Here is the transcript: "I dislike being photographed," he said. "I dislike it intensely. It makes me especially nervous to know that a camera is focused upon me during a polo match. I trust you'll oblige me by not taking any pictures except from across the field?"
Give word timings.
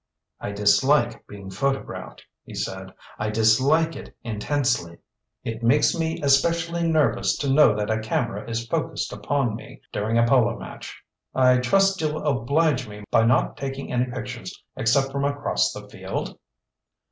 "I 0.39 0.51
dislike 0.51 1.27
being 1.27 1.51
photographed," 1.51 2.25
he 2.43 2.55
said. 2.55 2.91
"I 3.19 3.29
dislike 3.29 3.95
it 3.95 4.15
intensely. 4.23 4.97
It 5.43 5.61
makes 5.61 5.95
me 5.95 6.19
especially 6.23 6.87
nervous 6.87 7.37
to 7.37 7.53
know 7.53 7.75
that 7.75 7.91
a 7.91 7.99
camera 7.99 8.49
is 8.49 8.65
focused 8.65 9.13
upon 9.13 9.55
me 9.55 9.79
during 9.93 10.17
a 10.17 10.25
polo 10.25 10.57
match. 10.57 10.99
I 11.35 11.57
trust 11.59 12.01
you'll 12.01 12.27
oblige 12.27 12.87
me 12.87 13.03
by 13.11 13.25
not 13.27 13.57
taking 13.57 13.93
any 13.93 14.05
pictures 14.05 14.63
except 14.75 15.11
from 15.11 15.23
across 15.23 15.71
the 15.71 15.87
field?" 15.87 16.39